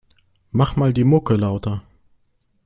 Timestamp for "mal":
0.77-0.93